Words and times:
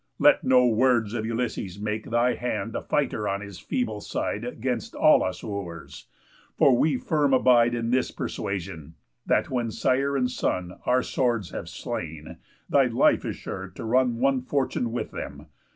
Let 0.17 0.43
no 0.43 0.65
words 0.65 1.13
of 1.13 1.27
Ulysses 1.27 1.79
make 1.79 2.09
Thy 2.09 2.33
hand 2.33 2.75
a 2.75 2.81
fighter 2.81 3.27
on 3.27 3.41
his 3.41 3.59
feeble 3.59 4.01
side 4.01 4.57
'Gainst 4.59 4.95
all 4.95 5.21
us 5.23 5.43
Wooers; 5.43 6.07
for 6.57 6.75
we 6.75 6.97
firm 6.97 7.35
abide 7.35 7.75
In 7.75 7.91
this 7.91 8.09
persuasion, 8.09 8.95
that 9.27 9.51
when 9.51 9.69
sire 9.69 10.17
and 10.17 10.31
son 10.31 10.79
Our 10.87 11.03
swords 11.03 11.51
have 11.51 11.69
slain, 11.69 12.37
thy 12.67 12.85
life 12.85 13.23
is 13.25 13.35
sure 13.35 13.71
to 13.75 13.85
run 13.85 14.17
One 14.17 14.41
fortune 14.41 14.91
with 14.91 15.11
them. 15.11 15.45